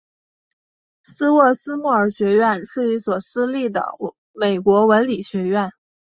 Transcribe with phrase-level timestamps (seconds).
[1.03, 3.83] 斯沃斯莫尔学院是一所私立的
[4.33, 5.69] 美国文理学院。